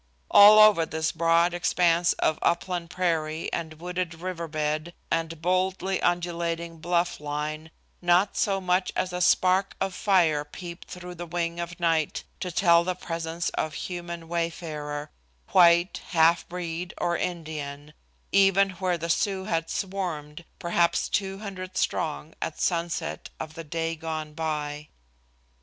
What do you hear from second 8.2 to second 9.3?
so much as a